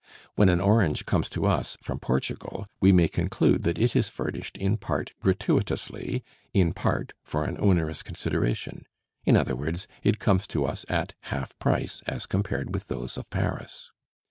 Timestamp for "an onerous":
7.45-8.01